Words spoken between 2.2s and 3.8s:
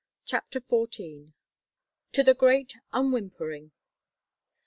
THE GREAT UNWHIMPERING!"